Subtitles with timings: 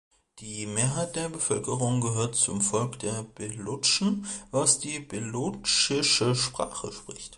[0.39, 7.29] Die Mehrheit der Bevölkerung gehört zum Volk der Belutschen, das die belutschische Sprache spricht.